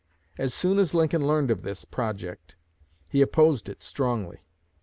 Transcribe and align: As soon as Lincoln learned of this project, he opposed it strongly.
As 0.39 0.51
soon 0.51 0.79
as 0.79 0.95
Lincoln 0.95 1.27
learned 1.27 1.51
of 1.51 1.61
this 1.61 1.85
project, 1.85 2.55
he 3.11 3.21
opposed 3.21 3.69
it 3.69 3.83
strongly. 3.83 4.39